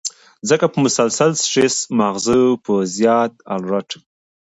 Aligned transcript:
ځکه 0.49 0.65
چې 0.71 0.77
مسلسل 0.83 1.31
سټرېس 1.43 1.75
مازغۀ 1.97 2.41
پۀ 2.63 2.75
زيات 2.95 3.33
الرټ 3.53 3.89